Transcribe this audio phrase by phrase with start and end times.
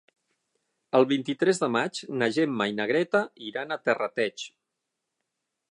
[0.99, 4.49] El vint-i-tres de maig na Gemma i na Greta iran a Terrateig.